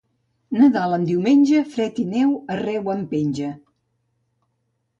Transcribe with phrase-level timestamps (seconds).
[0.61, 3.53] Nadal en diumenge, fred i neu arreu en penja.